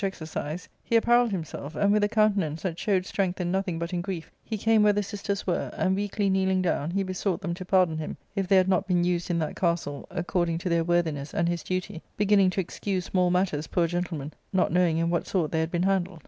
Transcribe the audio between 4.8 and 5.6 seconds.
where the sisters